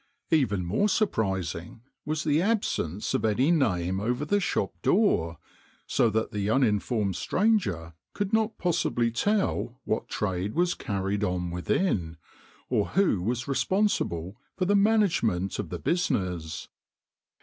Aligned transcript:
Even 0.31 0.65
more 0.65 0.89
surprising 0.89 1.83
was 2.05 2.23
the 2.23 2.41
absence 2.41 3.13
of 3.13 3.23
any 3.23 3.51
name 3.51 3.99
over 3.99 4.25
the 4.25 4.39
shop 4.39 4.73
door, 4.81 5.37
so 5.85 6.09
that 6.09 6.31
the 6.31 6.47
unin 6.47 6.81
formed 6.81 7.15
stranger 7.15 7.93
could 8.13 8.33
not 8.33 8.57
possibly 8.57 9.11
tell 9.11 9.79
what 9.83 10.09
trade 10.09 10.55
was 10.55 10.73
carried 10.73 11.23
on 11.23 11.51
within, 11.51 12.17
or 12.67 12.87
who 12.87 13.21
was 13.21 13.47
responsible 13.47 14.37
for 14.57 14.65
the 14.65 14.75
management 14.75 15.59
of 15.59 15.69
the 15.69 15.79
busi 15.79 16.09
ness. 16.09 16.67